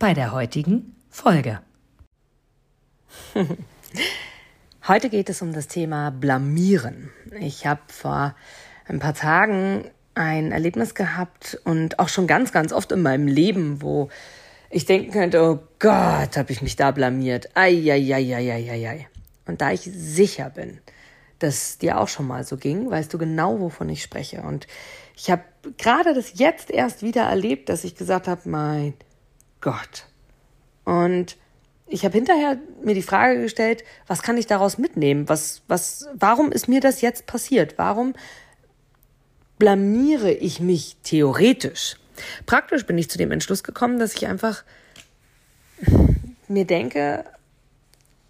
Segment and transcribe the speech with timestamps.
[0.00, 1.60] bei der heutigen Folge.
[4.88, 7.10] Heute geht es um das Thema Blamieren.
[7.38, 8.34] Ich habe vor
[8.86, 9.84] ein paar Tagen
[10.14, 14.08] ein Erlebnis gehabt und auch schon ganz, ganz oft in meinem Leben, wo
[14.70, 17.54] ich denken könnte, oh Gott, habe ich mich da blamiert.
[17.54, 19.06] Eieieiei.
[19.44, 20.78] Und da ich sicher bin,
[21.40, 24.40] dass dir auch schon mal so ging, weißt du genau, wovon ich spreche.
[24.40, 24.66] Und
[25.14, 25.42] ich habe
[25.76, 28.94] gerade das jetzt erst wieder erlebt, dass ich gesagt habe, mein
[29.60, 30.06] Gott.
[30.84, 31.36] Und
[31.86, 35.28] ich habe hinterher mir die Frage gestellt, was kann ich daraus mitnehmen?
[35.28, 37.78] Was, was, warum ist mir das jetzt passiert?
[37.78, 38.14] Warum
[39.58, 41.96] blamiere ich mich theoretisch?
[42.46, 44.64] Praktisch bin ich zu dem Entschluss gekommen, dass ich einfach
[46.48, 47.24] mir denke,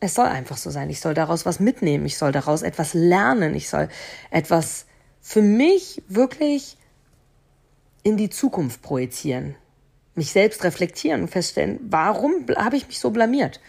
[0.00, 0.88] es soll einfach so sein.
[0.88, 2.06] Ich soll daraus was mitnehmen.
[2.06, 3.54] Ich soll daraus etwas lernen.
[3.54, 3.88] Ich soll
[4.30, 4.86] etwas
[5.20, 6.78] für mich wirklich
[8.02, 9.54] in die Zukunft projizieren
[10.14, 13.60] mich selbst reflektieren und feststellen, warum habe ich mich so blamiert?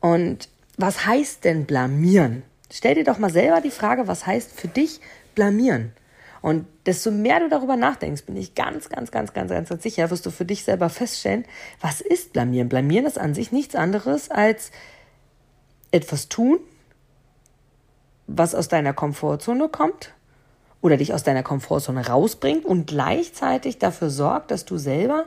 [0.00, 2.42] Und was heißt denn blamieren?
[2.70, 5.00] Stell dir doch mal selber die Frage, was heißt für dich
[5.34, 5.92] blamieren?
[6.40, 10.10] Und desto mehr du darüber nachdenkst, bin ich ganz, ganz, ganz, ganz, ganz, ganz sicher,
[10.10, 11.44] wirst du für dich selber feststellen,
[11.80, 12.68] was ist blamieren?
[12.68, 14.72] Blamieren ist an sich nichts anderes als
[15.92, 16.58] etwas tun,
[18.26, 20.14] was aus deiner Komfortzone kommt
[20.80, 25.26] oder dich aus deiner Komfortzone rausbringt und gleichzeitig dafür sorgt, dass du selber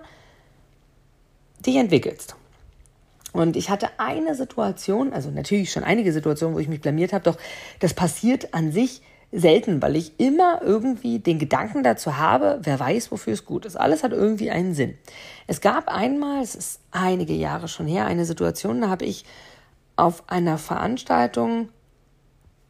[1.67, 2.35] dich entwickelst.
[3.33, 7.25] Und ich hatte eine Situation, also natürlich schon einige Situationen, wo ich mich blamiert habe,
[7.25, 7.37] doch
[7.79, 13.11] das passiert an sich selten, weil ich immer irgendwie den Gedanken dazu habe, wer weiß,
[13.11, 13.75] wofür es gut ist.
[13.75, 14.97] Alles hat irgendwie einen Sinn.
[15.47, 19.25] Es gab einmal, es ist einige Jahre schon her, eine Situation, da habe ich
[19.97, 21.69] auf einer Veranstaltung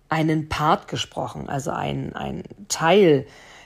[0.10, 3.26] einen Part gesprochen, also ein, ein Teil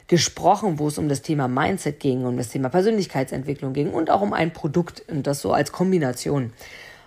[0.09, 4.21] gesprochen, wo es um das Thema Mindset ging, um das Thema Persönlichkeitsentwicklung ging und auch
[4.21, 6.51] um ein Produkt und das so als Kombination.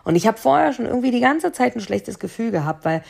[0.04, 3.02] Und ich habe vorher schon irgendwie die ganze Zeit ein schlechtes Gefühl gehabt, weil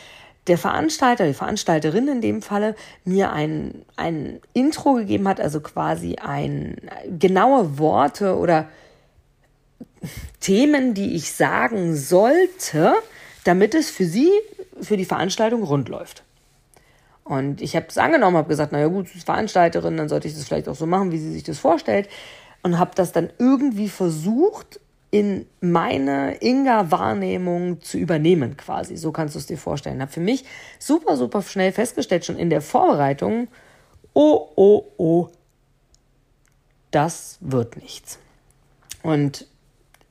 [0.47, 6.15] der Veranstalter, die Veranstalterin in dem Falle, mir ein, ein Intro gegeben hat, also quasi
[6.15, 6.77] ein
[7.07, 8.67] genaue Worte oder
[10.39, 12.95] Themen, die ich sagen sollte,
[13.43, 14.31] damit es für sie,
[14.81, 16.23] für die Veranstaltung rund läuft.
[17.23, 20.33] Und ich habe es angenommen, habe gesagt, naja gut, sie ist Veranstalterin, dann sollte ich
[20.33, 22.09] das vielleicht auch so machen, wie sie sich das vorstellt.
[22.63, 24.79] Und habe das dann irgendwie versucht,
[25.13, 28.97] in meine Inga-Wahrnehmung zu übernehmen, quasi.
[28.97, 30.01] So kannst du es dir vorstellen.
[30.01, 30.43] Habe für mich
[30.79, 33.47] super, super schnell festgestellt, schon in der Vorbereitung,
[34.13, 35.27] oh, oh, oh,
[36.89, 38.17] das wird nichts.
[39.03, 39.45] Und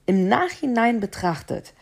[0.06, 1.75] im Nachhinein betrachtet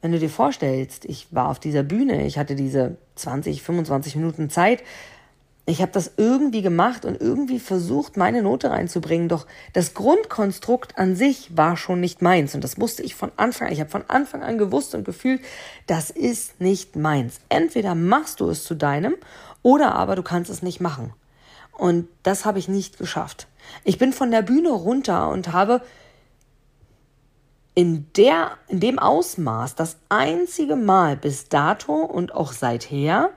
[0.00, 4.50] wenn du dir vorstellst, ich war auf dieser Bühne, ich hatte diese 20, 25 Minuten
[4.50, 4.82] Zeit,
[5.66, 11.14] ich habe das irgendwie gemacht und irgendwie versucht, meine Note reinzubringen, doch das Grundkonstrukt an
[11.14, 13.72] sich war schon nicht meins und das wusste ich von Anfang an.
[13.72, 15.40] Ich habe von Anfang an gewusst und gefühlt,
[15.86, 17.40] das ist nicht meins.
[17.48, 19.14] Entweder machst du es zu deinem
[19.62, 21.12] oder aber du kannst es nicht machen.
[21.72, 23.46] Und das habe ich nicht geschafft.
[23.84, 25.82] Ich bin von der Bühne runter und habe
[27.74, 33.30] in, der, in dem Ausmaß das einzige Mal bis dato und auch seither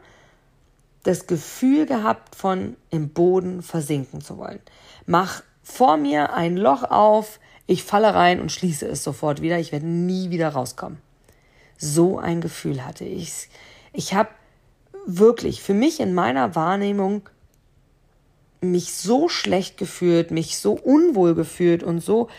[1.03, 4.61] das Gefühl gehabt, von im Boden versinken zu wollen.
[5.05, 9.72] Mach vor mir ein Loch auf, ich falle rein und schließe es sofort wieder, ich
[9.72, 10.99] werde nie wieder rauskommen.
[11.77, 13.49] So ein Gefühl hatte ich.
[13.91, 14.29] Ich habe
[15.05, 17.29] wirklich für mich in meiner Wahrnehmung
[18.61, 22.29] mich so schlecht gefühlt, mich so unwohl gefühlt und so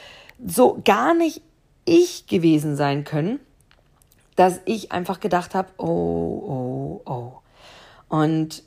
[0.44, 1.42] so gar nicht
[1.84, 3.40] ich gewesen sein können,
[4.36, 7.32] dass ich einfach gedacht habe, oh, oh, oh.
[8.08, 8.62] Und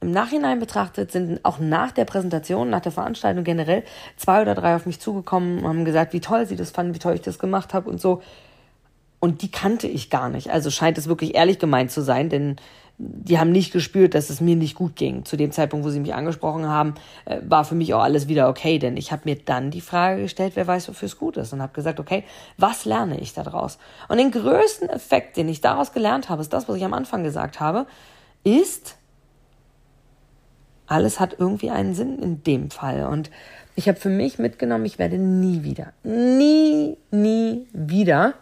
[0.00, 3.82] im Nachhinein betrachtet sind auch nach der Präsentation, nach der Veranstaltung generell
[4.16, 6.98] zwei oder drei auf mich zugekommen und haben gesagt, wie toll sie das fanden, wie
[6.98, 8.22] toll ich das gemacht habe und so.
[9.20, 10.50] Und die kannte ich gar nicht.
[10.50, 12.56] Also scheint es wirklich ehrlich gemeint zu sein, denn
[12.98, 15.24] die haben nicht gespürt, dass es mir nicht gut ging.
[15.24, 16.94] Zu dem Zeitpunkt, wo sie mich angesprochen haben,
[17.26, 20.22] äh, war für mich auch alles wieder okay, denn ich habe mir dann die Frage
[20.22, 22.24] gestellt, wer weiß, wofür es gut ist und habe gesagt, okay,
[22.56, 23.78] was lerne ich daraus?
[24.08, 27.22] Und den größten Effekt, den ich daraus gelernt habe, ist das, was ich am Anfang
[27.22, 27.86] gesagt habe,
[28.44, 28.96] ist,
[30.86, 33.06] alles hat irgendwie einen Sinn in dem Fall.
[33.06, 33.30] Und
[33.74, 38.34] ich habe für mich mitgenommen, ich werde nie wieder, nie, nie wieder wieder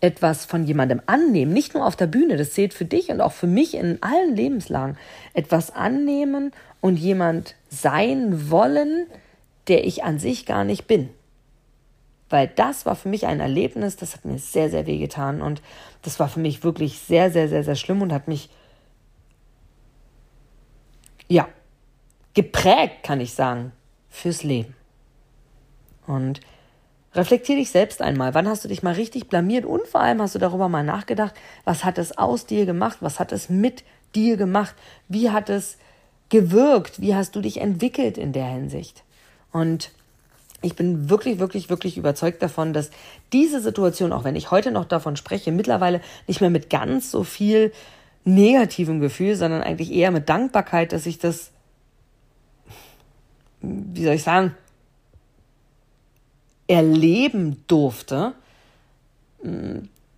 [0.00, 3.32] etwas von jemandem annehmen, nicht nur auf der Bühne, das zählt für dich und auch
[3.32, 4.96] für mich in allen Lebenslagen,
[5.34, 9.06] etwas annehmen und jemand sein wollen,
[9.68, 11.10] der ich an sich gar nicht bin.
[12.30, 15.60] Weil das war für mich ein Erlebnis, das hat mir sehr, sehr weh getan und
[16.02, 18.48] das war für mich wirklich sehr, sehr, sehr, sehr schlimm und hat mich,
[21.28, 21.48] ja,
[22.34, 23.72] geprägt, kann ich sagen,
[24.08, 24.74] fürs Leben.
[26.06, 26.40] Und
[27.14, 28.34] reflektier dich selbst einmal.
[28.34, 31.34] Wann hast du dich mal richtig blamiert und vor allem hast du darüber mal nachgedacht,
[31.64, 32.98] was hat es aus dir gemacht?
[33.00, 33.84] Was hat es mit
[34.14, 34.74] dir gemacht?
[35.08, 35.76] Wie hat es
[36.28, 37.00] gewirkt?
[37.00, 39.02] Wie hast du dich entwickelt in der Hinsicht?
[39.52, 39.90] Und
[40.62, 42.90] ich bin wirklich, wirklich, wirklich überzeugt davon, dass
[43.32, 47.24] diese Situation, auch wenn ich heute noch davon spreche, mittlerweile nicht mehr mit ganz so
[47.24, 47.72] viel
[48.24, 51.50] negativem Gefühl, sondern eigentlich eher mit Dankbarkeit, dass ich das,
[53.62, 54.54] wie soll ich sagen,
[56.70, 58.34] erleben durfte,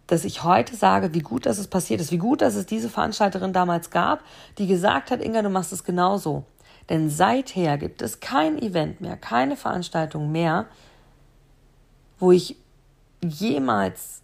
[0.06, 2.90] dass ich heute sage, wie gut, dass es passiert ist, wie gut, dass es diese
[2.90, 4.22] Veranstalterin damals gab,
[4.58, 6.44] die gesagt hat, Inga, du machst es genauso.
[6.90, 10.66] Denn seither gibt es kein Event mehr, keine Veranstaltung mehr,
[12.18, 12.56] wo ich
[13.22, 14.20] jemals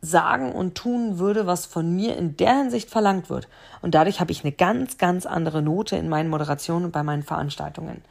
[0.00, 3.48] sagen und tun würde, was von mir in der Hinsicht verlangt wird.
[3.82, 7.24] Und dadurch habe ich eine ganz, ganz andere Note in meinen Moderationen und bei meinen
[7.24, 8.04] Veranstaltungen.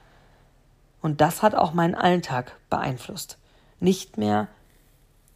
[1.01, 3.37] Und das hat auch meinen Alltag beeinflusst
[3.83, 4.47] nicht mehr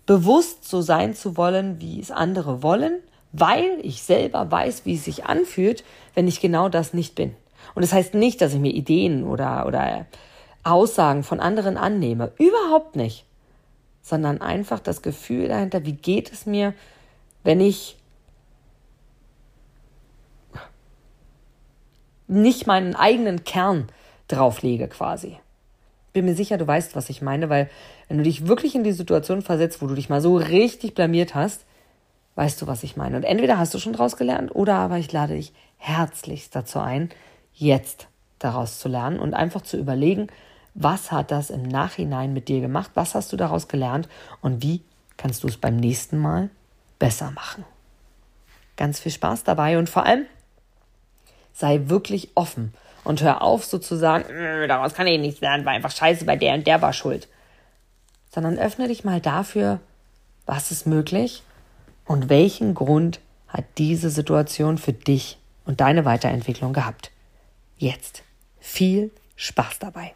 [0.06, 3.00] bewusst so sein zu wollen, wie es andere wollen,
[3.34, 5.84] weil ich selber weiß, wie es sich anfühlt,
[6.16, 7.36] wenn ich genau das nicht bin.
[7.76, 10.06] Und das heißt nicht, dass ich mir Ideen oder, oder
[10.64, 12.32] Aussagen von anderen annehme.
[12.38, 13.26] Überhaupt nicht.
[14.02, 16.74] Sondern einfach das Gefühl dahinter, wie geht es mir,
[17.44, 17.98] wenn ich
[22.28, 23.88] nicht meinen eigenen Kern
[24.30, 25.38] drauflege quasi
[26.18, 27.70] bin mir sicher, du weißt, was ich meine, weil
[28.08, 31.36] wenn du dich wirklich in die Situation versetzt, wo du dich mal so richtig blamiert
[31.36, 31.66] hast,
[32.36, 33.18] weißt du, was ich meine.
[33.18, 37.10] Und entweder hast du schon draus gelernt oder aber ich lade dich herzlichst dazu ein,
[37.54, 38.08] jetzt
[38.40, 40.28] daraus zu lernen und einfach zu überlegen,
[40.74, 44.08] was hat das im Nachhinein mit dir gemacht, was hast du daraus gelernt
[44.42, 44.82] und wie
[45.18, 46.50] kannst du es beim nächsten Mal
[47.00, 47.66] besser machen.
[48.76, 50.28] Ganz viel Spaß dabei und vor allem
[51.52, 52.74] sei wirklich offen
[53.04, 56.54] und hör auf sozusagen, äh, daraus kann ich nichts lernen, war einfach scheiße, bei der
[56.54, 57.28] und der war schuld.
[58.38, 59.80] Sondern öffne dich mal dafür,
[60.46, 61.42] was ist möglich
[62.06, 67.10] und welchen Grund hat diese Situation für dich und deine Weiterentwicklung gehabt.
[67.78, 68.22] Jetzt
[68.60, 70.14] viel Spaß dabei.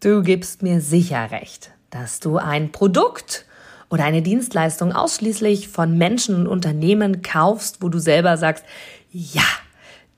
[0.00, 3.46] Du gibst mir sicher recht, dass du ein Produkt
[3.88, 8.66] oder eine Dienstleistung ausschließlich von Menschen und Unternehmen kaufst, wo du selber sagst,
[9.10, 9.46] ja,